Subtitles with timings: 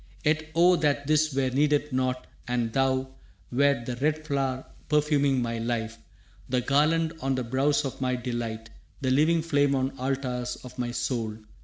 [0.25, 3.09] «Yet oh that this were needed not, and thou
[3.51, 5.99] Wert the red flower perfuming my life,
[6.49, 10.89] The garland on the brows of my delight, The living flame on altars of my
[10.89, 11.37] soul!